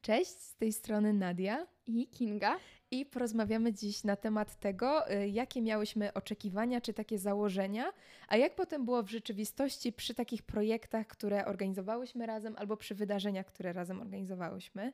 [0.00, 2.56] Cześć, z tej strony Nadia i Kinga.
[2.90, 7.92] I porozmawiamy dziś na temat tego, y, jakie miałyśmy oczekiwania czy takie założenia,
[8.28, 13.46] a jak potem było w rzeczywistości przy takich projektach, które organizowałyśmy razem albo przy wydarzeniach,
[13.46, 14.92] które razem organizowałyśmy.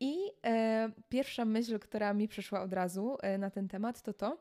[0.00, 4.38] I e, pierwsza myśl, która mi przyszła od razu e, na ten temat, to to,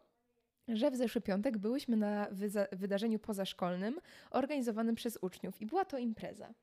[0.67, 2.27] że w zeszły piątek byłyśmy na
[2.71, 3.99] wydarzeniu pozaszkolnym
[4.31, 6.53] organizowanym przez uczniów i była to impreza.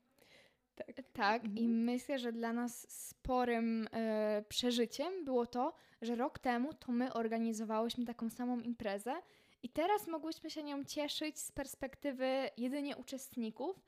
[0.86, 1.58] Tak, tak mhm.
[1.58, 7.12] i myślę, że dla nas sporym e, przeżyciem było to, że rok temu to my
[7.12, 9.14] organizowałyśmy taką samą imprezę
[9.62, 13.82] i teraz mogłyśmy się nią cieszyć z perspektywy jedynie uczestników,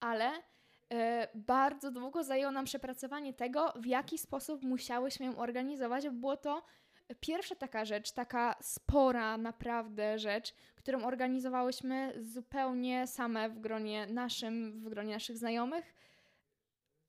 [0.00, 0.30] ale
[0.92, 6.36] e, bardzo długo zajęło nam przepracowanie tego, w jaki sposób musiałyśmy ją organizować, bo było
[6.36, 6.62] to
[7.20, 14.88] pierwsza taka rzecz, taka spora naprawdę rzecz, którą organizowałyśmy zupełnie same w gronie naszym, w
[14.88, 15.94] gronie naszych znajomych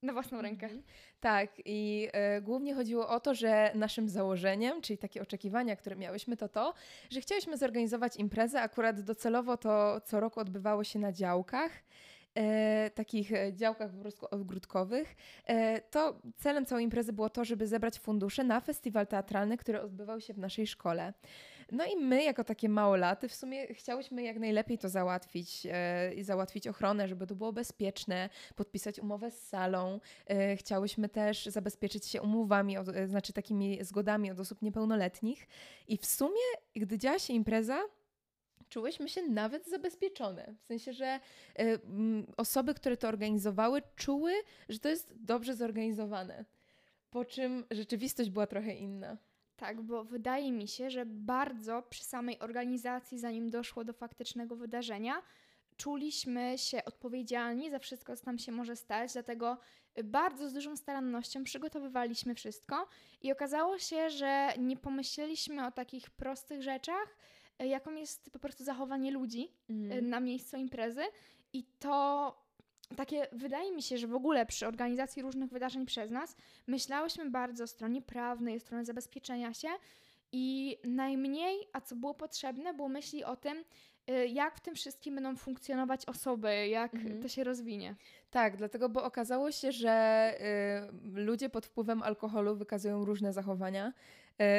[0.06, 0.66] na własną rękę.
[0.66, 0.84] Mhm.
[1.20, 6.38] Tak, i y, głównie chodziło o to, że naszym założeniem, czyli takie oczekiwania, które miałyśmy,
[6.38, 6.74] to to,
[7.10, 8.62] że chciałyśmy zorganizować imprezę.
[8.62, 11.72] Akurat docelowo to co roku odbywało się na działkach
[12.36, 13.92] e, takich e, działkach
[14.32, 15.16] ogródkowych,
[15.46, 20.22] e, to celem całej imprezy było to, żeby zebrać fundusze na festiwal teatralny, który odbywał
[20.22, 21.14] się w naszej szkole.
[21.72, 26.68] No i my, jako takie małolaty, w sumie chciałyśmy jak najlepiej to załatwić e, załatwić
[26.68, 30.00] ochronę, żeby to było bezpieczne, podpisać umowę z salą.
[30.28, 35.48] E, chciałyśmy też zabezpieczyć się umowami, od, e, znaczy takimi zgodami od osób niepełnoletnich.
[35.88, 36.42] I w sumie,
[36.76, 37.82] gdy działa się impreza,
[38.70, 40.56] czułyśmy się nawet zabezpieczone.
[40.60, 41.20] W sensie, że
[41.60, 41.80] y,
[42.38, 44.34] osoby, które to organizowały, czuły,
[44.70, 46.46] że to jest dobrze zorganizowane.
[47.10, 49.18] Po czym rzeczywistość była trochę inna.
[49.58, 55.22] Tak, bo wydaje mi się, że bardzo przy samej organizacji, zanim doszło do faktycznego wydarzenia,
[55.78, 59.58] czuliśmy się odpowiedzialni za wszystko, co tam się może stać, dlatego
[60.04, 62.88] bardzo z dużą starannością przygotowywaliśmy wszystko
[63.22, 67.16] i okazało się, że nie pomyśleliśmy o takich prostych rzeczach,
[67.60, 70.10] jaką jest po prostu zachowanie ludzi mm.
[70.10, 71.04] na miejscu imprezy
[71.54, 72.45] i to
[72.96, 76.36] takie, wydaje mi się, że w ogóle przy organizacji różnych wydarzeń przez nas
[76.68, 79.70] myślałyśmy bardzo o stronie prawnej, o stronie zabezpieczenia się
[80.32, 83.64] i najmniej, a co było potrzebne, było myśli o tym,
[84.08, 87.22] e, jak w tym wszystkim będą funkcjonować osoby, jak mhm.
[87.22, 87.96] to się rozwinie.
[88.32, 90.34] Tak, dlatego, bo okazało się, że
[91.16, 93.94] y, ludzie pod wpływem alkoholu wykazują różne zachowania.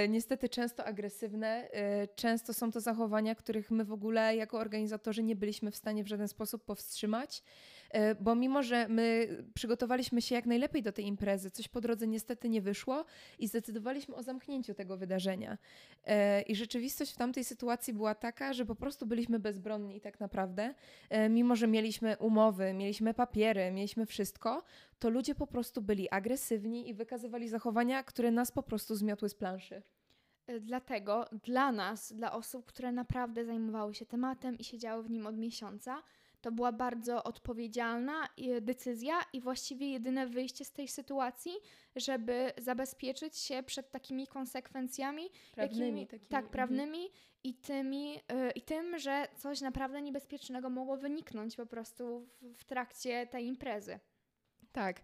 [0.04, 1.69] Y, niestety często agresywne,
[2.04, 6.04] y, często są to zachowania, których my w ogóle jako organizatorzy nie byliśmy w stanie
[6.04, 7.43] w żaden sposób powstrzymać.
[7.91, 12.07] E, bo mimo, że my przygotowaliśmy się jak najlepiej do tej imprezy, coś po drodze
[12.07, 13.05] niestety nie wyszło
[13.39, 15.59] i zdecydowaliśmy o zamknięciu tego wydarzenia.
[16.05, 20.75] E, I rzeczywistość w tamtej sytuacji była taka, że po prostu byliśmy bezbronni tak naprawdę.
[21.11, 24.63] E, mimo, że mieliśmy umowy, mieliśmy papiery, mieliśmy wszystko,
[24.99, 29.35] to ludzie po prostu byli agresywni i wykazywali zachowania, które nas po prostu zmiotły z
[29.35, 29.83] planszy.
[30.61, 35.37] Dlatego dla nas, dla osób, które naprawdę zajmowały się tematem i siedziały w nim od
[35.37, 36.03] miesiąca,
[36.47, 41.53] to była bardzo odpowiedzialna e, decyzja i właściwie jedyne wyjście z tej sytuacji,
[41.97, 45.23] żeby zabezpieczyć się przed takimi konsekwencjami,
[45.55, 46.53] prawnymi, jakimi, takimi, tak, mhm.
[46.53, 47.11] prawnymi
[47.45, 52.65] i, tymi, yy, i tym, że coś naprawdę niebezpiecznego mogło wyniknąć po prostu w, w
[52.65, 53.99] trakcie tej imprezy.
[54.73, 55.03] Tak.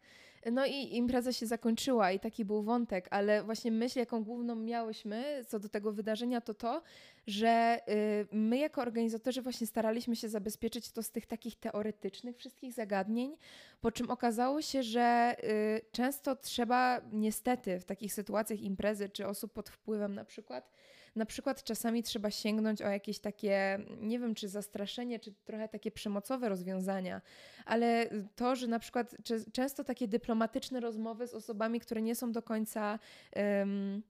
[0.52, 5.44] No i impreza się zakończyła i taki był wątek, ale właśnie myśl, jaką główną miałyśmy
[5.48, 6.82] co do tego wydarzenia, to to,
[7.26, 12.72] że y, my jako organizatorzy właśnie staraliśmy się zabezpieczyć to z tych takich teoretycznych wszystkich
[12.72, 13.36] zagadnień,
[13.80, 19.52] po czym okazało się, że y, często trzeba niestety w takich sytuacjach imprezy czy osób
[19.52, 20.70] pod wpływem na przykład,
[21.16, 25.90] na przykład czasami trzeba sięgnąć o jakieś takie, nie wiem, czy zastraszenie, czy trochę takie
[25.90, 27.20] przemocowe rozwiązania,
[27.64, 29.16] ale to, że na przykład
[29.52, 32.98] często takie dyplomatyczne rozmowy z osobami, które nie są do końca.
[33.36, 34.02] Um,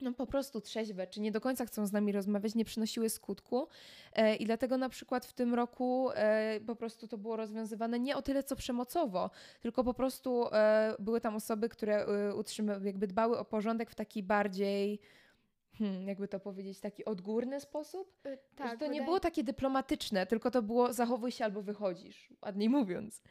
[0.00, 3.68] no po prostu trzeźwe, czy nie do końca chcą z nami rozmawiać, nie przynosiły skutku.
[4.12, 8.16] E, I dlatego na przykład w tym roku e, po prostu to było rozwiązywane nie
[8.16, 9.30] o tyle co przemocowo,
[9.60, 13.94] tylko po prostu e, były tam osoby, które e, utrzymywały, jakby dbały o porządek w
[13.94, 15.00] taki bardziej
[15.78, 18.20] hmm, jakby to powiedzieć, taki odgórny sposób.
[18.24, 22.32] Yy, tak, że to nie było takie dyplomatyczne, tylko to było zachowuj się albo wychodzisz,
[22.42, 23.22] ładniej mówiąc.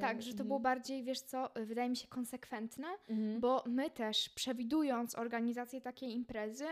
[0.00, 3.40] Tak, że to było bardziej, wiesz co, wydaje mi się konsekwentne, mhm.
[3.40, 6.66] bo my też przewidując organizację takiej imprezy,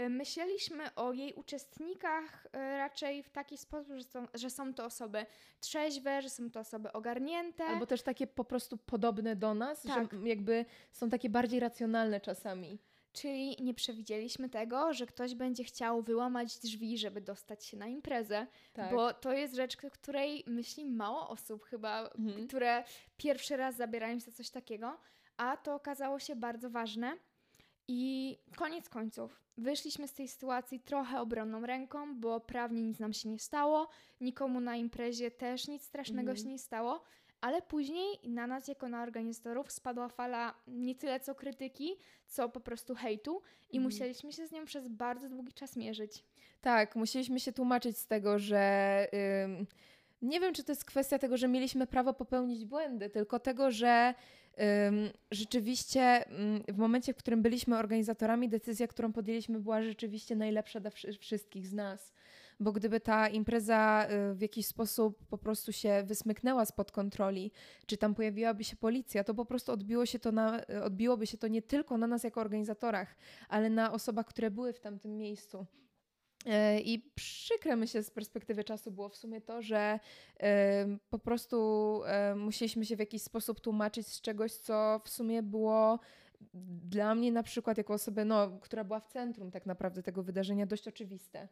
[0.00, 4.84] y, myśleliśmy o jej uczestnikach y, raczej w taki sposób, że są, że są to
[4.84, 5.26] osoby
[5.60, 7.64] trzeźwe, że są to osoby ogarnięte.
[7.64, 10.12] Albo też takie po prostu podobne do nas, tak.
[10.12, 12.78] że jakby są takie bardziej racjonalne czasami.
[13.12, 18.46] Czyli nie przewidzieliśmy tego, że ktoś będzie chciał wyłamać drzwi, żeby dostać się na imprezę,
[18.72, 18.90] tak.
[18.94, 22.48] bo to jest rzecz, której myśli mało osób chyba, mhm.
[22.48, 22.84] które
[23.16, 24.98] pierwszy raz zabierają się za coś takiego,
[25.36, 27.16] a to okazało się bardzo ważne.
[27.88, 33.28] I koniec końców, wyszliśmy z tej sytuacji trochę obronną ręką, bo prawnie nic nam się
[33.28, 33.88] nie stało,
[34.20, 36.36] nikomu na imprezie też nic strasznego mhm.
[36.36, 37.02] się nie stało,
[37.40, 41.96] ale później na nas, jako na organizatorów, spadła fala nie tyle co krytyki,
[42.26, 43.84] co po prostu hejtu i mhm.
[43.84, 46.24] musieliśmy się z nią przez bardzo długi czas mierzyć.
[46.60, 49.06] Tak, musieliśmy się tłumaczyć z tego, że.
[49.44, 49.66] Ym,
[50.22, 54.14] nie wiem, czy to jest kwestia tego, że mieliśmy prawo popełnić błędy, tylko tego, że
[55.30, 56.24] rzeczywiście
[56.68, 60.90] w momencie, w którym byliśmy organizatorami, decyzja, którą podjęliśmy, była rzeczywiście najlepsza dla
[61.20, 62.12] wszystkich z nas
[62.60, 67.52] bo gdyby ta impreza y, w jakiś sposób po prostu się wysmyknęła spod kontroli,
[67.86, 71.48] czy tam pojawiłaby się policja, to po prostu odbiło się to na, odbiłoby się to
[71.48, 73.16] nie tylko na nas jako organizatorach,
[73.48, 75.66] ale na osobach, które były w tamtym miejscu.
[76.46, 80.00] E, I przykre myślę z perspektywy czasu było w sumie to, że
[81.10, 82.00] po prostu
[82.36, 85.98] musieliśmy się w jakiś sposób tłumaczyć z czegoś, co w sumie było
[86.82, 90.66] dla mnie na przykład jako osoby, no, która była w centrum tak naprawdę tego wydarzenia,
[90.66, 91.48] dość oczywiste.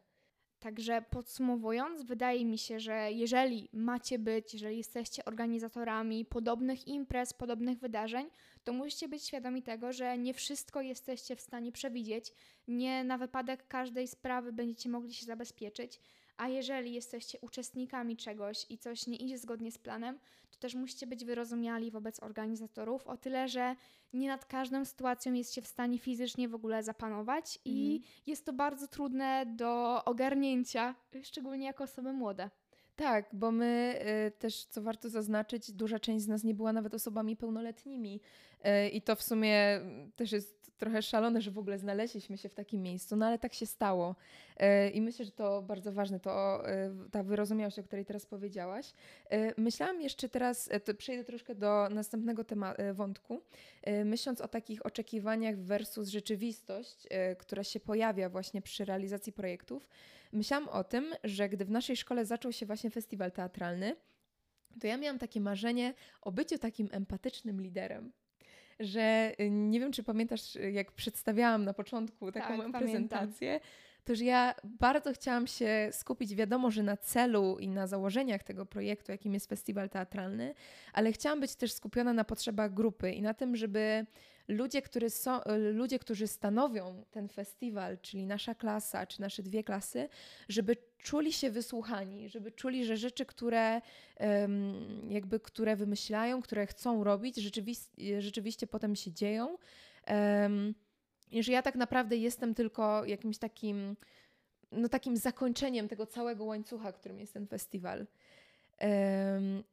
[0.59, 7.79] Także podsumowując, wydaje mi się, że jeżeli macie być, jeżeli jesteście organizatorami podobnych imprez, podobnych
[7.79, 8.29] wydarzeń,
[8.63, 12.33] to musicie być świadomi tego, że nie wszystko jesteście w stanie przewidzieć,
[12.67, 15.99] nie na wypadek każdej sprawy będziecie mogli się zabezpieczyć,
[16.39, 20.19] a jeżeli jesteście uczestnikami czegoś i coś nie idzie zgodnie z planem,
[20.51, 23.75] to też musicie być wyrozumiali wobec organizatorów o tyle, że
[24.13, 27.77] nie nad każdą sytuacją jest się w stanie fizycznie w ogóle zapanować mm.
[27.77, 28.13] i mhm.
[28.27, 32.49] jest to bardzo trudne do ogarnięcia, szczególnie jako osoby młode.
[32.95, 36.93] Tak, bo my y, też, co warto zaznaczyć, duża część z nas nie była nawet
[36.93, 38.21] osobami pełnoletnimi.
[38.85, 39.81] Y, I to w sumie
[40.15, 43.53] też jest trochę szalone, że w ogóle znaleźliśmy się w takim miejscu, no ale tak
[43.53, 44.15] się stało.
[44.55, 46.63] Y, I myślę, że to bardzo ważne, to
[47.11, 48.93] ta wyrozumiałość, o której teraz powiedziałaś.
[49.57, 53.41] Myślałam jeszcze teraz, przejdę troszkę do następnego tematu, wątku,
[54.05, 59.89] myśląc o takich oczekiwaniach versus rzeczywistość, która się pojawia właśnie przy realizacji projektów
[60.31, 63.95] myślałam o tym, że gdy w naszej szkole zaczął się właśnie festiwal teatralny,
[64.79, 68.11] to ja miałam takie marzenie o byciu takim empatycznym liderem.
[68.79, 73.69] Że y, nie wiem, czy pamiętasz, jak przedstawiałam na początku taką tak, prezentację, pamiętam.
[74.05, 78.65] to że ja bardzo chciałam się skupić, wiadomo, że na celu i na założeniach tego
[78.65, 80.53] projektu, jakim jest festiwal teatralny,
[80.93, 84.05] ale chciałam być też skupiona na potrzebach grupy i na tym, żeby
[84.49, 85.39] ludzie, którzy są,
[85.73, 90.09] ludzie, którzy stanowią ten festiwal, czyli nasza klasa, czy nasze dwie klasy,
[90.49, 93.81] żeby czuli się wysłuchani, żeby czuli, że rzeczy, które
[95.09, 99.57] jakby, które wymyślają, które chcą robić, rzeczywiście, rzeczywiście potem się dzieją.
[101.31, 103.95] I że ja tak naprawdę jestem tylko jakimś takim,
[104.71, 108.07] no takim zakończeniem tego całego łańcucha, którym jest ten festiwal.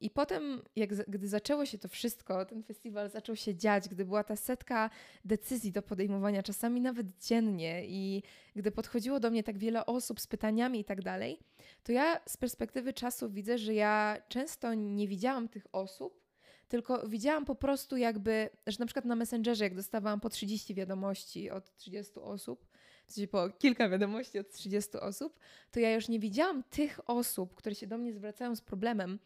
[0.00, 4.24] I potem, jak, gdy zaczęło się to wszystko, ten festiwal zaczął się dziać, gdy była
[4.24, 4.90] ta setka
[5.24, 8.22] decyzji do podejmowania, czasami nawet dziennie, i
[8.56, 11.38] gdy podchodziło do mnie tak wiele osób z pytaniami i tak dalej,
[11.82, 16.26] to ja z perspektywy czasu widzę, że ja często nie widziałam tych osób,
[16.68, 21.50] tylko widziałam po prostu jakby, że na przykład na Messengerze, jak dostawałam po 30 wiadomości
[21.50, 22.65] od 30 osób,
[23.06, 25.38] w sensie po kilka wiadomości od 30 osób,
[25.70, 29.18] to ja już nie widziałam tych osób, które się do mnie zwracają z problemem,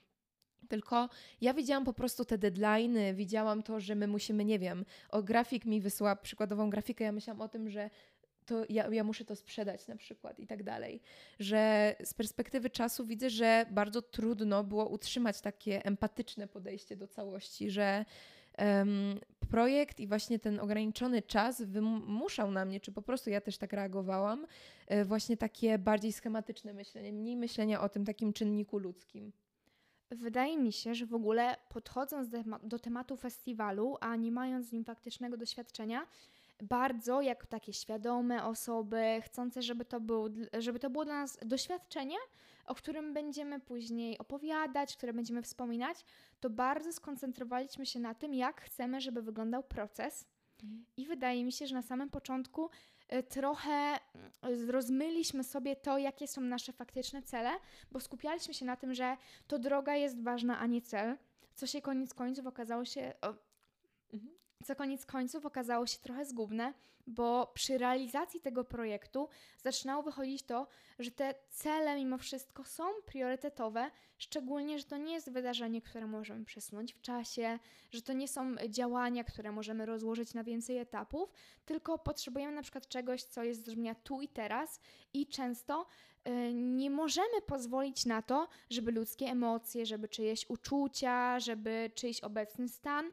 [0.69, 1.09] tylko
[1.41, 5.65] ja widziałam po prostu te deadlines, widziałam to, że my musimy, nie wiem, o grafik
[5.65, 7.90] mi wysyła przykładową grafikę, ja myślałam o tym, że
[8.47, 11.00] to ja, ja muszę to sprzedać na przykład i tak dalej.
[11.38, 17.71] Że z perspektywy czasu widzę, że bardzo trudno było utrzymać takie empatyczne podejście do całości,
[17.71, 18.05] że
[19.50, 23.73] projekt i właśnie ten ograniczony czas wymuszał na mnie, czy po prostu ja też tak
[23.73, 24.47] reagowałam,
[24.87, 29.33] e, właśnie takie bardziej schematyczne myślenie, mniej myślenia o tym takim czynniku ludzkim.
[30.11, 34.73] Wydaje mi się, że w ogóle podchodząc do, do tematu festiwalu, a nie mając z
[34.73, 36.07] nim faktycznego doświadczenia,
[36.62, 42.17] bardzo jako takie świadome osoby, chcące, żeby to, był, żeby to było dla nas doświadczenie,
[42.67, 46.05] o którym będziemy później opowiadać, które będziemy wspominać,
[46.40, 50.26] to bardzo skoncentrowaliśmy się na tym, jak chcemy, żeby wyglądał proces.
[50.62, 50.85] Mhm.
[50.97, 52.71] I wydaje mi się, że na samym początku
[53.12, 53.97] y, trochę
[54.47, 57.50] y, rozmyliśmy sobie to, jakie są nasze faktyczne cele,
[57.90, 61.17] bo skupialiśmy się na tym, że to droga jest ważna, a nie cel,
[61.55, 63.12] co się koniec końców okazało się.
[64.64, 66.75] Co koniec końców okazało się trochę zgubne,
[67.07, 69.29] bo przy realizacji tego projektu
[69.62, 70.67] zaczynało wychodzić to,
[70.99, 76.45] że te cele mimo wszystko są priorytetowe, szczególnie, że to nie jest wydarzenie, które możemy
[76.45, 77.59] przesunąć w czasie,
[77.90, 81.33] że to nie są działania, które możemy rozłożyć na więcej etapów,
[81.64, 84.81] tylko potrzebujemy na przykład czegoś, co jest brzmienia tu i teraz
[85.14, 85.87] i często
[86.29, 92.69] y, nie możemy pozwolić na to, żeby ludzkie emocje, żeby czyjeś uczucia, żeby czyjś obecny
[92.69, 93.11] stan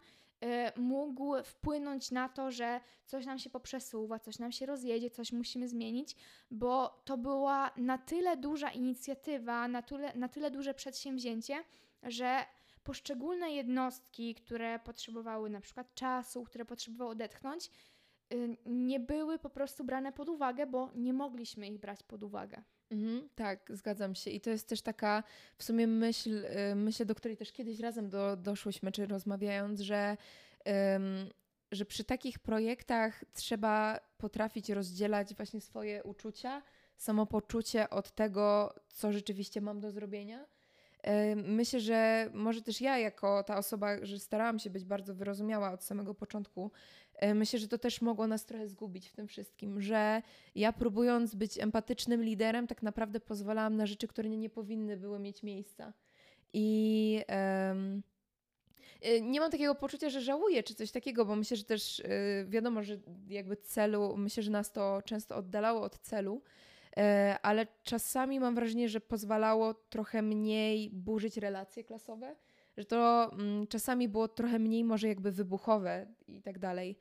[0.76, 5.68] mógł wpłynąć na to, że coś nam się poprzesuwa, coś nam się rozjedzie, coś musimy
[5.68, 6.16] zmienić,
[6.52, 11.64] bo to była na tyle duża inicjatywa, na tyle, na tyle duże przedsięwzięcie,
[12.04, 12.46] że
[12.84, 17.72] poszczególne jednostki, które potrzebowały na przykład czasu, które potrzebowały odetchnąć,
[18.34, 22.64] y, nie były po prostu brane pod uwagę, bo nie mogliśmy ich brać pod uwagę.
[22.92, 24.32] Mhm, tak, zgadzam się.
[24.32, 25.24] I to jest też taka
[25.58, 30.18] w sumie myśl, y, myśl do której też kiedyś razem do, doszłyśmy, czy rozmawiając, że,
[31.72, 36.62] że przy takich projektach trzeba potrafić rozdzielać właśnie swoje uczucia,
[36.98, 40.46] samopoczucie od tego, co rzeczywiście mam do zrobienia.
[41.36, 45.84] Myślę, że może też ja, jako ta osoba, że starałam się być bardzo wyrozumiała od
[45.84, 46.72] samego początku,
[47.36, 50.22] myślę, że to też mogło nas trochę zgubić w tym wszystkim, że
[50.56, 55.20] ja próbując być empatycznym liderem, tak naprawdę pozwalałam na rzeczy, które nie, nie powinny były
[55.20, 55.94] mieć miejsca.
[56.54, 57.22] I
[57.70, 58.04] um,
[59.22, 62.84] nie mam takiego poczucia, że żałuję czy coś takiego, bo myślę, że też e, wiadomo,
[62.84, 62.98] że
[63.28, 66.42] jakby celu, myślę, że nas to często oddalało od celu,
[67.42, 72.36] ale czasami mam wrażenie, że pozwalało trochę mniej burzyć relacje klasowe
[72.78, 76.98] że to mm, czasami było trochę mniej może jakby wybuchowe i tak dalej.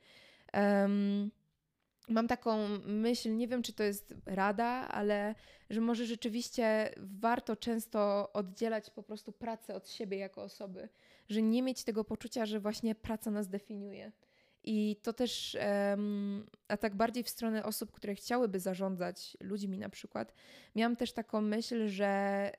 [2.09, 5.35] Mam taką myśl, nie wiem czy to jest rada, ale
[5.69, 10.89] że może rzeczywiście warto często oddzielać po prostu pracę od siebie jako osoby,
[11.29, 14.11] że nie mieć tego poczucia, że właśnie praca nas definiuje.
[14.67, 15.57] I to też,
[16.67, 20.33] a tak bardziej w stronę osób, które chciałyby zarządzać ludźmi na przykład,
[20.75, 22.51] miałam też taką myśl, że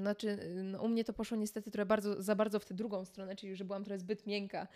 [0.00, 3.36] znaczy, no, u mnie to poszło niestety trochę bardzo, za bardzo w tę drugą stronę,
[3.36, 4.68] czyli że byłam trochę zbyt miękka.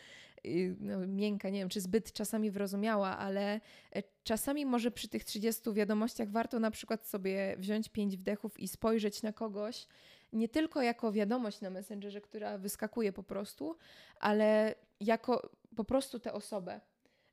[0.80, 3.60] No, miękka, nie wiem, czy zbyt czasami wyrozumiała, ale
[3.92, 8.68] e, czasami może przy tych 30 wiadomościach warto na przykład sobie wziąć pięć wdechów i
[8.68, 9.86] spojrzeć na kogoś,
[10.32, 13.76] nie tylko jako wiadomość na Messengerze, która wyskakuje po prostu,
[14.20, 16.80] ale jako po prostu tę osobę.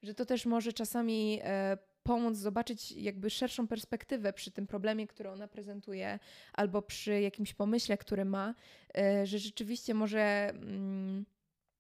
[0.04, 5.30] Że to też może czasami e, pomóc zobaczyć jakby szerszą perspektywę przy tym problemie, który
[5.30, 6.20] ona prezentuje,
[6.54, 8.56] albo przy jakimś pomyśle, który ma,
[8.98, 11.26] e, że rzeczywiście może mm,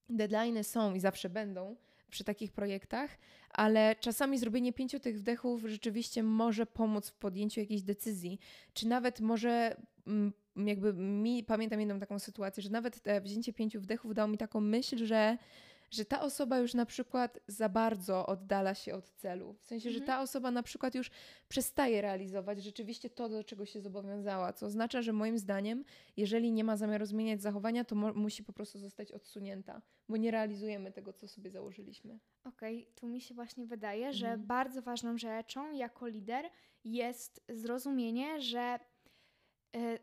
[0.10, 1.76] deadlines są i zawsze będą
[2.10, 3.18] przy takich projektach,
[3.50, 8.40] ale czasami zrobienie pięciu tych wdechów rzeczywiście może pomóc w podjęciu jakiejś decyzji,
[8.74, 9.76] czy nawet może
[10.08, 10.34] mm,
[10.66, 15.06] jakby mi, pamiętam jedną taką sytuację, że nawet wzięcie pięciu wdechów dało mi taką myśl,
[15.06, 15.38] że
[15.92, 19.54] że ta osoba już na przykład za bardzo oddala się od celu.
[19.54, 20.02] W sensie, mhm.
[20.02, 21.12] że ta osoba na przykład już
[21.48, 25.84] przestaje realizować rzeczywiście to, do czego się zobowiązała, co oznacza, że moim zdaniem,
[26.18, 30.92] jeżeli nie ma zamiaru zmieniać zachowania, to musi po prostu zostać odsunięta, bo nie realizujemy
[30.92, 32.20] tego, co sobie założyliśmy.
[32.44, 34.48] Okej, okay, tu mi się właśnie wydaje, że mhm.
[34.48, 36.46] bardzo ważną rzeczą jako lider
[36.84, 38.80] jest zrozumienie, że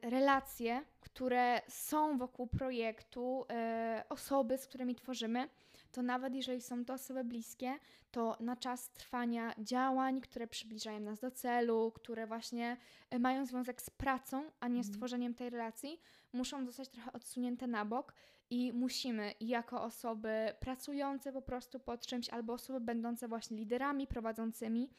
[0.02, 5.48] relacje, które są wokół projektu, e, osoby, z którymi tworzymy,
[5.92, 7.78] to nawet jeżeli są to osoby bliskie,
[8.10, 12.76] to na czas trwania działań, które przybliżają nas do celu, które właśnie
[13.10, 14.98] e, mają związek z pracą, a nie z mhm.
[14.98, 16.00] tworzeniem tej relacji,
[16.32, 18.14] muszą zostać trochę odsunięte na bok
[18.50, 24.90] i musimy jako osoby pracujące po prostu pod czymś albo osoby będące właśnie liderami prowadzącymi,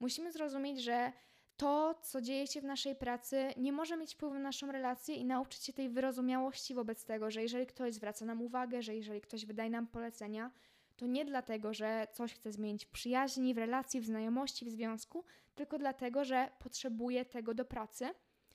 [0.00, 1.12] musimy zrozumieć, że
[1.58, 5.24] to, co dzieje się w naszej pracy, nie może mieć wpływu na naszą relację i
[5.24, 9.46] nauczyć się tej wyrozumiałości wobec tego, że jeżeli ktoś zwraca nam uwagę, że jeżeli ktoś
[9.46, 10.50] wydaje nam polecenia,
[10.96, 15.24] to nie dlatego, że coś chce zmienić w przyjaźni, w relacji, w znajomości, w związku,
[15.54, 18.08] tylko dlatego, że potrzebuje tego do pracy.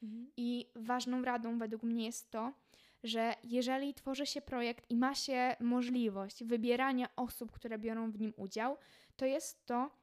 [0.04, 0.32] Mhm.
[0.38, 2.54] I ważną radą według mnie jest to,
[3.04, 8.34] że jeżeli tworzy się projekt i ma się możliwość wybierania osób, które biorą w nim
[8.38, 8.78] udział,
[9.16, 10.03] to jest to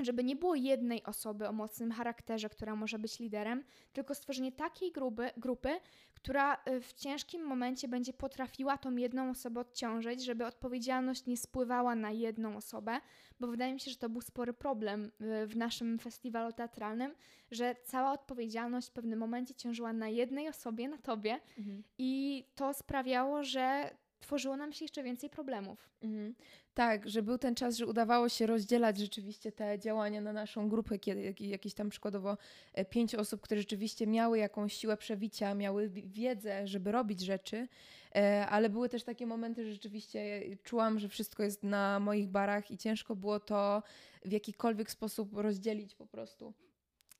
[0.00, 4.92] żeby nie było jednej osoby o mocnym charakterze, która może być liderem, tylko stworzenie takiej
[4.92, 5.70] grupy, grupy,
[6.14, 11.94] która y, w ciężkim momencie będzie potrafiła tą jedną osobę odciążyć, żeby odpowiedzialność nie spływała
[11.94, 13.00] na jedną osobę,
[13.40, 17.14] bo wydaje mi się, że to był spory problem y, w naszym festiwalu teatralnym,
[17.50, 21.82] że cała odpowiedzialność w pewnym momencie ciążyła na jednej osobie, na tobie mhm.
[21.98, 23.90] i to sprawiało, że
[24.24, 25.90] tworzyło nam się jeszcze więcej problemów.
[26.02, 26.34] Mhm.
[26.74, 30.98] Tak, że był ten czas, że udawało się rozdzielać rzeczywiście te działania na naszą grupę,
[30.98, 32.36] kiedy jakieś tam przykładowo
[32.74, 37.68] e, pięć osób, które rzeczywiście miały jakąś siłę przewicia, miały wiedzę, żeby robić rzeczy,
[38.14, 42.70] E, ale były też takie momenty, że rzeczywiście czułam, że wszystko jest na moich barach
[42.70, 43.82] i ciężko było to
[44.24, 46.54] w jakikolwiek sposób rozdzielić po prostu.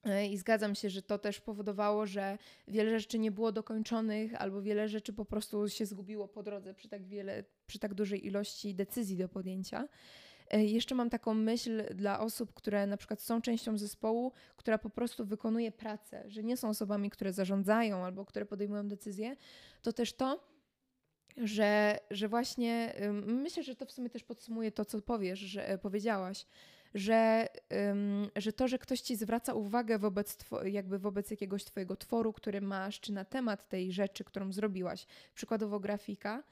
[0.04, 4.62] E, I zgadzam się, że to też powodowało, że wiele rzeczy nie było dokończonych, albo
[4.62, 8.75] wiele rzeczy po prostu się zgubiło po drodze przy tak, wiele, przy tak dużej ilości
[8.75, 9.88] decyzji do podjęcia.
[10.50, 14.90] E, jeszcze mam taką myśl dla osób, które na przykład są częścią zespołu, która po
[14.90, 19.37] prostu wykonuje pracę, że nie są osobami, które zarządzają albo które podejmują decyzje,
[19.82, 20.54] to też to,
[21.37, 22.94] że, że właśnie
[23.26, 26.46] myślę, że to w sumie też podsumuje to, co powiesz, że e, powiedziałaś,
[26.94, 27.48] że,
[28.36, 33.00] że to, że ktoś ci zwraca uwagę wobec, jakby wobec jakiegoś twojego tworu, który masz,
[33.00, 36.42] czy na temat tej rzeczy, którą zrobiłaś, przykładowo grafika,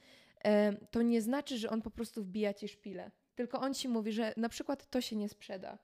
[0.90, 3.10] to nie znaczy, że on po prostu wbija ci szpilę.
[3.34, 5.78] Tylko on ci mówi, że na przykład to się nie sprzeda.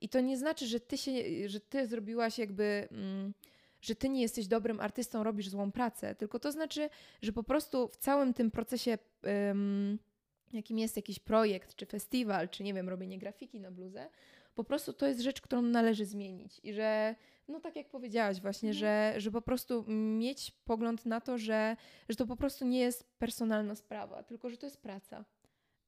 [0.00, 1.12] I to nie znaczy, że ty, się,
[1.46, 2.88] że ty zrobiłaś jakby.
[2.90, 3.34] Mm,
[3.80, 6.88] że ty nie jesteś dobrym artystą, robisz złą pracę, tylko to znaczy,
[7.22, 8.98] że po prostu w całym tym procesie,
[10.52, 14.08] jakim jest jakiś projekt, czy festiwal, czy nie wiem, robienie grafiki na bluzę,
[14.54, 17.14] po prostu to jest rzecz, którą należy zmienić i że,
[17.48, 18.80] no tak jak powiedziałaś właśnie, mhm.
[18.80, 21.76] że, że po prostu mieć pogląd na to, że,
[22.08, 25.24] że to po prostu nie jest personalna sprawa, tylko że to jest praca.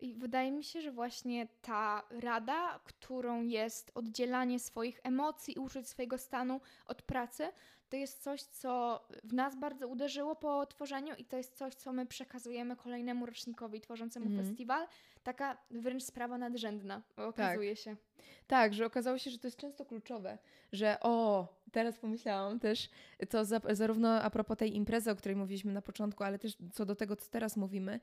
[0.00, 5.88] I wydaje mi się, że właśnie ta rada, którą jest oddzielanie swoich emocji i uczuć
[5.88, 7.53] swojego stanu od pracy,
[7.88, 11.92] to jest coś, co w nas bardzo uderzyło po tworzeniu i to jest coś, co
[11.92, 14.45] my przekazujemy kolejnemu rocznikowi tworzącemu mm.
[14.45, 14.87] festiwal.
[15.23, 17.85] Taka wręcz sprawa nadrzędna, okazuje tak.
[17.85, 17.97] się.
[18.47, 20.38] Tak, że okazało się, że to jest często kluczowe,
[20.73, 22.90] że o, teraz pomyślałam też,
[23.30, 26.87] to za, zarówno a propos tej imprezy, o której mówiliśmy na początku, ale też co
[26.87, 28.00] do tego, co teraz mówimy,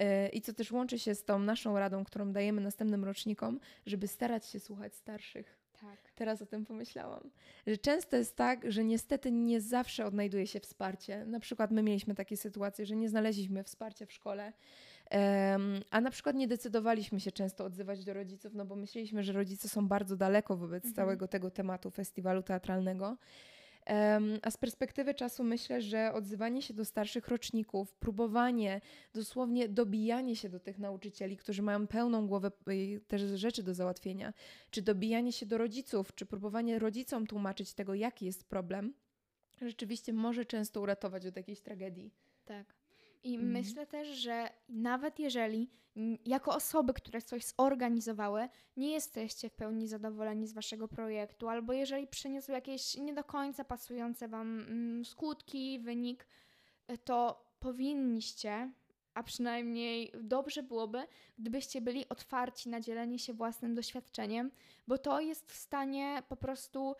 [0.00, 4.08] yy, i co też łączy się z tą naszą radą, którą dajemy następnym rocznikom, żeby
[4.08, 5.65] starać się słuchać starszych.
[5.80, 5.98] Tak.
[6.14, 7.30] Teraz o tym pomyślałam.
[7.66, 11.24] Że często jest tak, że niestety nie zawsze odnajduje się wsparcie.
[11.26, 14.52] Na przykład my mieliśmy takie sytuacje, że nie znaleźliśmy wsparcia w szkole,
[15.10, 19.32] um, a na przykład nie decydowaliśmy się często odzywać do rodziców, no bo myśleliśmy, że
[19.32, 20.94] rodzice są bardzo daleko wobec mhm.
[20.94, 23.16] całego tego tematu festiwalu teatralnego.
[24.42, 28.80] A z perspektywy czasu myślę, że odzywanie się do starszych roczników, próbowanie,
[29.14, 34.32] dosłownie dobijanie się do tych nauczycieli, którzy mają pełną głowę y, też rzeczy do załatwienia,
[34.70, 38.94] czy dobijanie się do rodziców, czy próbowanie rodzicom tłumaczyć tego, jaki jest problem,
[39.60, 42.10] rzeczywiście może często uratować od jakiejś tragedii.
[42.44, 42.75] Tak.
[43.26, 43.52] I mhm.
[43.52, 45.70] myślę też, że nawet jeżeli
[46.24, 52.06] jako osoby, które coś zorganizowały, nie jesteście w pełni zadowoleni z waszego projektu, albo jeżeli
[52.06, 56.26] przyniósł jakieś nie do końca pasujące wam mm, skutki, wynik,
[57.04, 58.72] to powinniście,
[59.14, 61.02] a przynajmniej dobrze byłoby,
[61.38, 64.50] gdybyście byli otwarci na dzielenie się własnym doświadczeniem,
[64.86, 66.94] bo to jest w stanie po prostu.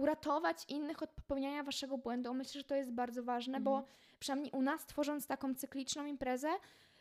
[0.00, 2.34] Uratować innych od popełniania waszego błędu.
[2.34, 3.64] Myślę, że to jest bardzo ważne, mhm.
[3.64, 3.84] bo
[4.18, 6.48] przynajmniej u nas, tworząc taką cykliczną imprezę,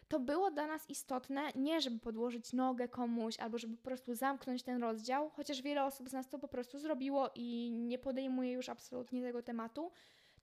[0.07, 4.63] to było dla nas istotne nie, żeby podłożyć nogę komuś albo żeby po prostu zamknąć
[4.63, 8.69] ten rozdział, chociaż wiele osób z nas to po prostu zrobiło i nie podejmuje już
[8.69, 9.91] absolutnie tego tematu,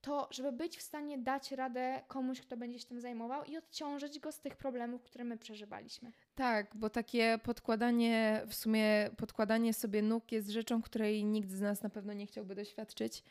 [0.00, 4.18] to żeby być w stanie dać radę komuś, kto będzie się tym zajmował i odciążyć
[4.18, 6.12] go z tych problemów, które my przeżywaliśmy.
[6.36, 11.82] Tak, bo takie podkładanie, w sumie podkładanie sobie nóg jest rzeczą, której nikt z nas
[11.82, 13.22] na pewno nie chciałby doświadczyć.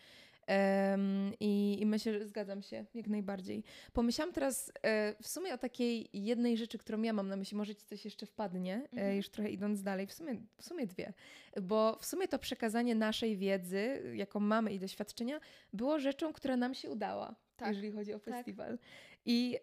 [0.92, 3.64] Um, i, I myślę, że zgadzam się jak najbardziej.
[3.94, 7.76] Pomyślałam teraz e, w sumie o takiej jednej rzeczy, którą ja mam na myśli, może
[7.76, 9.12] ci coś jeszcze wpadnie, e, mhm.
[9.12, 11.14] e, już trochę idąc dalej, w sumie, w sumie dwie,
[11.62, 15.40] bo w sumie to przekazanie naszej wiedzy, jaką mamy i doświadczenia,
[15.74, 17.68] było rzeczą, która nam się udała, tak.
[17.68, 18.34] jeżeli chodzi o tak.
[18.34, 18.72] festiwal.
[18.72, 18.88] Tak.
[19.26, 19.60] I,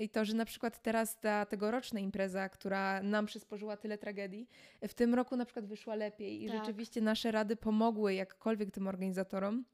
[0.00, 4.48] I to, że na przykład teraz ta tegoroczna impreza, która nam przysporzyła tyle tragedii,
[4.88, 6.58] w tym roku na przykład wyszła lepiej i tak.
[6.58, 9.64] rzeczywiście nasze rady pomogły jakkolwiek tym organizatorom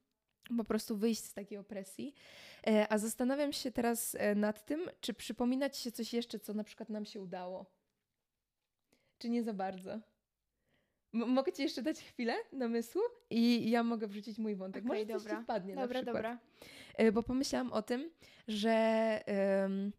[0.56, 2.14] po prostu wyjść z takiej opresji.
[2.66, 6.64] E, a zastanawiam się teraz e, nad tym, czy przypominać się coś jeszcze, co na
[6.64, 7.66] przykład nam się udało.
[9.18, 10.00] Czy nie za bardzo?
[11.14, 14.84] M mogę ci jeszcze dać chwilę namysłu i ja mogę wrzucić mój wątek.
[14.84, 15.30] Okay, Może dobra.
[15.30, 16.16] coś ci wpadnie dobra, na przykład.
[16.16, 16.38] Dobra.
[16.94, 18.10] E, bo pomyślałam o tym,
[18.48, 19.20] że...
[19.62, 19.92] Um,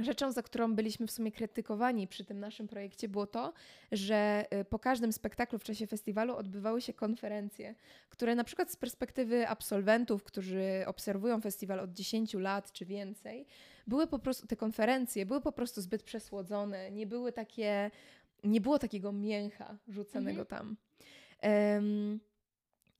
[0.00, 3.52] Rzeczą, za którą byliśmy w sumie krytykowani przy tym naszym projekcie, było to,
[3.92, 7.74] że y, po każdym spektaklu w czasie festiwalu odbywały się konferencje,
[8.08, 13.46] które na przykład z perspektywy absolwentów, którzy obserwują festiwal od 10 lat czy więcej,
[13.86, 17.90] były po prostu, te konferencje były po prostu zbyt przesłodzone, nie były takie,
[18.44, 20.46] nie było takiego mięcha rzucanego mhm.
[20.46, 20.76] tam.
[21.42, 22.20] Um,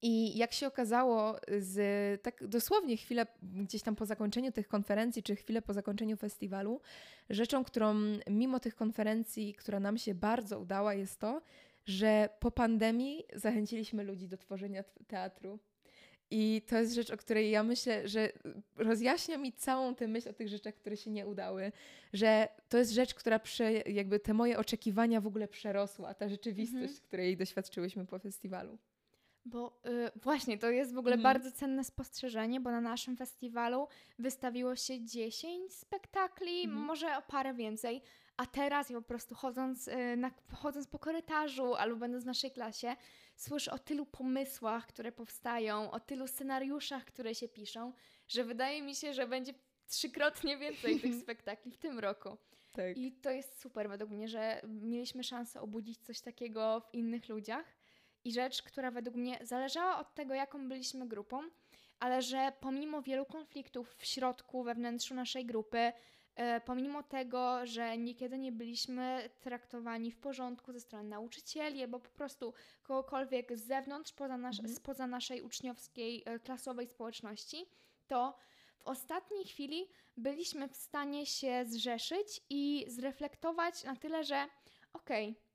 [0.02, 5.36] i jak się okazało, z, tak dosłownie chwilę gdzieś tam po zakończeniu tych konferencji, czy
[5.36, 6.80] chwilę po zakończeniu festiwalu,
[7.30, 7.94] rzeczą, którą
[8.30, 11.42] mimo tych konferencji, która nam się bardzo udała, jest to,
[11.86, 15.58] że po pandemii zachęciliśmy ludzi do tworzenia teatru.
[16.30, 18.32] I to jest rzecz, o której ja myślę, że
[18.76, 21.72] rozjaśnia mi całą tę myśl o tych rzeczach, które się nie udały,
[22.12, 26.82] że to jest rzecz, która prze, jakby te moje oczekiwania w ogóle przerosła, ta rzeczywistość,
[26.82, 27.00] mhm.
[27.08, 28.78] której doświadczyłyśmy po festiwalu.
[29.44, 31.34] Bo y, właśnie, to jest w ogóle mhm.
[31.34, 33.88] bardzo cenne spostrzeżenie, bo na naszym festiwalu
[34.18, 36.84] wystawiło się 10 spektakli, mhm.
[36.84, 38.02] może o parę więcej,
[38.36, 42.50] a teraz ja po prostu chodząc, y, na, chodząc po korytarzu albo będąc w naszej
[42.50, 42.96] klasie,
[43.38, 47.92] słyszę o tylu pomysłach, które powstają, o tylu scenariuszach, które się piszą,
[48.28, 49.54] że wydaje mi się, że będzie
[49.88, 52.36] trzykrotnie więcej tych spektakli w tym roku.
[52.72, 52.96] Tak.
[52.96, 57.76] I to jest super według mnie, że mieliśmy szansę obudzić coś takiego w innych ludziach.
[58.24, 61.42] I rzecz, która według mnie zależała od tego, jaką byliśmy grupą,
[62.00, 65.92] ale że pomimo wielu konfliktów w środku, we wnętrzu naszej grupy,
[66.64, 72.54] pomimo tego, że niekiedy nie byliśmy traktowani w porządku ze strony nauczycieli, albo po prostu
[72.82, 74.76] kogokolwiek z zewnątrz, poza nasz, mhm.
[74.76, 77.66] spoza naszej uczniowskiej, e, klasowej społeczności,
[78.06, 78.38] to
[78.78, 84.46] w ostatniej chwili byliśmy w stanie się zrzeszyć i zreflektować na tyle, że
[84.92, 85.47] okej, okay,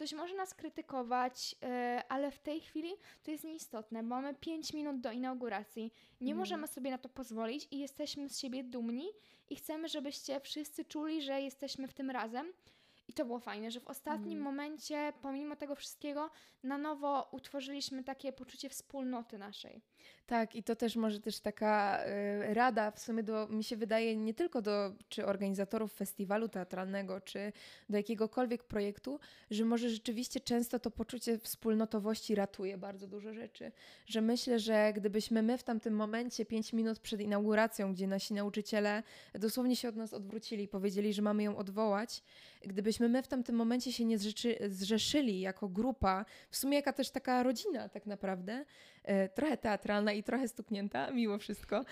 [0.00, 1.68] Ktoś może nas krytykować, yy,
[2.08, 2.90] ale w tej chwili
[3.22, 4.02] to jest nieistotne.
[4.02, 5.92] Mamy 5 minut do inauguracji.
[6.20, 6.38] Nie mm.
[6.38, 9.08] możemy sobie na to pozwolić i jesteśmy z siebie dumni
[9.50, 12.52] i chcemy, żebyście wszyscy czuli, że jesteśmy w tym razem.
[13.10, 14.44] I to było fajne, że w ostatnim mm.
[14.44, 16.30] momencie, pomimo tego wszystkiego,
[16.62, 19.82] na nowo utworzyliśmy takie poczucie wspólnoty naszej.
[20.26, 22.04] Tak, i to też może też taka
[22.50, 27.20] y, rada w sumie do, mi się wydaje, nie tylko do czy organizatorów festiwalu teatralnego,
[27.20, 27.52] czy
[27.88, 29.20] do jakiegokolwiek projektu,
[29.50, 33.72] że może rzeczywiście często to poczucie wspólnotowości ratuje bardzo dużo rzeczy.
[34.06, 39.02] Że myślę, że gdybyśmy my w tamtym momencie, pięć minut przed inauguracją, gdzie nasi nauczyciele
[39.34, 42.22] dosłownie się od nas odwrócili, powiedzieli, że mamy ją odwołać,
[42.60, 47.10] gdybyśmy my w tamtym momencie się nie zrzeczy, zrzeszyli jako grupa, w sumie jaka też
[47.10, 48.64] taka rodzina tak naprawdę,
[49.02, 51.84] e, trochę teatralna i trochę stuknięta, mimo wszystko,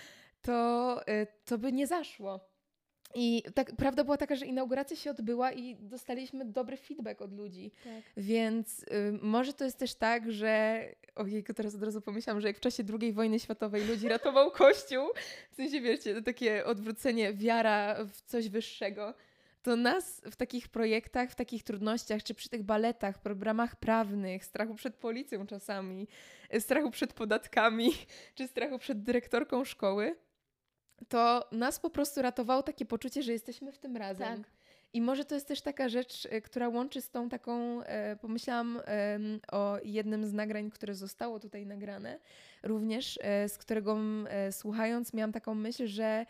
[0.42, 2.40] to, e, to by nie zaszło.
[3.14, 7.70] I tak, prawda była taka, że inauguracja się odbyła i dostaliśmy dobry feedback od ludzi.
[7.85, 8.02] Tak.
[8.16, 8.87] Więc y,
[9.22, 10.83] może to jest też tak, że.
[11.14, 15.09] Ojejku, teraz od razu pomyślałam, że jak w czasie II wojny światowej ludzi ratował Kościół,
[15.50, 19.14] w sensie wiecie, to takie odwrócenie, wiara w coś wyższego,
[19.62, 24.75] to nas w takich projektach, w takich trudnościach, czy przy tych baletach, programach prawnych, strachu
[24.75, 26.09] przed policją czasami,
[26.59, 27.90] strachu przed podatkami,
[28.35, 30.16] czy strachu przed dyrektorką szkoły,
[31.09, 34.42] to nas po prostu ratowało takie poczucie, że jesteśmy w tym razem.
[34.42, 34.53] Tak.
[34.92, 38.81] I może to jest też taka rzecz, e, która łączy z tą taką, e, pomyślałam
[38.87, 39.18] e,
[39.53, 42.18] o jednym z nagrań, które zostało tutaj nagrane,
[42.62, 46.27] również e, z którego e, słuchając miałam taką myśl, że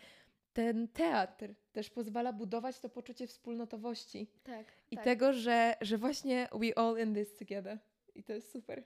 [0.53, 4.27] ten teatr też pozwala budować to poczucie wspólnotowości.
[4.43, 4.65] Tak.
[4.91, 5.05] I tak.
[5.05, 7.79] tego, że, że właśnie we all in this together.
[8.15, 8.83] I to jest super.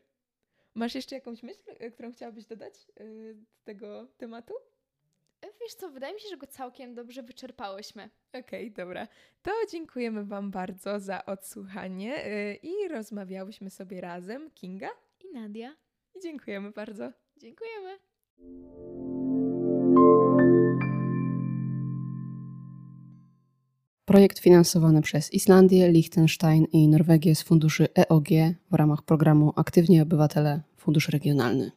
[0.76, 4.54] Masz jeszcze jakąś myśl, e, którą chciałabyś dodać yy, do tego tematu?
[5.42, 8.10] E, wiesz co, wydaje mi się, że go całkiem dobrze wyczerpałyśmy.
[8.30, 9.08] Okej, okay, dobra.
[9.42, 14.90] To dziękujemy Wam bardzo za odsłuchanie yy, i rozmawiałyśmy sobie razem, Kinga
[15.24, 15.76] i Nadia.
[16.16, 17.12] I dziękujemy bardzo.
[17.38, 18.00] Dziękujemy.
[24.06, 28.28] Projekt finansowany przez Islandię, Liechtenstein i Norwegię z funduszy EOG
[28.72, 31.72] w ramach programu Aktywni Obywatele Fundusz Regionalny.